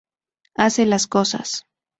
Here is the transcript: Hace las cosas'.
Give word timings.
Hace 0.55 0.87
las 0.87 1.05
cosas'. 1.05 1.67